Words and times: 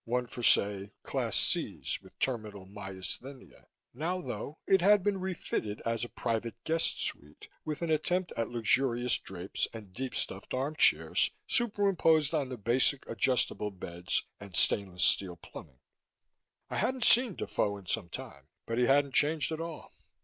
One 0.05 0.25
for, 0.25 0.41
say, 0.41 0.93
Class 1.03 1.35
Cs 1.35 2.01
with 2.01 2.17
terminal 2.17 2.65
myasthenia. 2.65 3.67
Now, 3.93 4.19
though, 4.19 4.57
it 4.65 4.81
had 4.81 5.03
been 5.03 5.19
refitted 5.19 5.79
as 5.85 6.03
a 6.03 6.09
private 6.09 6.55
guest 6.63 6.99
suite, 7.03 7.47
with 7.65 7.83
an 7.83 7.91
attempt 7.91 8.33
at 8.35 8.49
luxurious 8.49 9.15
drapes 9.19 9.67
and 9.71 9.93
deep 9.93 10.15
stuffed 10.15 10.55
armchairs 10.55 11.29
superimposed 11.45 12.33
on 12.33 12.49
the 12.49 12.57
basic 12.57 13.07
adjustable 13.07 13.69
beds 13.69 14.23
and 14.39 14.55
stainless 14.55 15.03
steel 15.03 15.35
plumbing. 15.35 15.81
I 16.67 16.77
hadn't 16.77 17.03
seen 17.03 17.35
Defoe 17.35 17.77
in 17.77 17.85
some 17.85 18.09
time, 18.09 18.47
but 18.65 18.79
he 18.79 18.87
hadn't 18.87 19.13
changed 19.13 19.51
at 19.51 19.61
all. 19.61 19.93